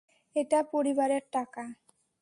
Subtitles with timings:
[0.35, 1.63] এটা পরিবারের টাকা!